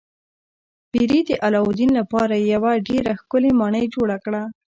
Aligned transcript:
پیري 0.91 1.19
د 1.29 1.31
علاوالدین 1.45 1.91
لپاره 1.99 2.33
یوه 2.53 2.71
ډیره 2.87 3.11
ښکلې 3.21 3.51
ماڼۍ 3.59 3.85
جوړه 3.95 4.17
کړه. 4.25 4.41